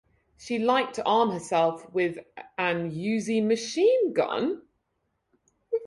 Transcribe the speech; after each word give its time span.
She 0.35 0.57
liked 0.57 0.95
to 0.95 1.05
arm 1.05 1.29
herself 1.29 1.87
with 1.93 2.17
an 2.57 2.89
Uzi 2.89 3.39
machine-gun. 3.45 4.63